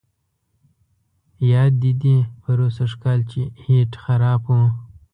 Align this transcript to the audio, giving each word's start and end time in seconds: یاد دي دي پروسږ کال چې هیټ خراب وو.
یاد 1.51 1.73
دي 1.81 1.91
دي 2.01 2.15
پروسږ 2.41 2.91
کال 3.03 3.19
چې 3.31 3.41
هیټ 3.63 3.91
خراب 4.03 4.41
وو. 4.47 4.63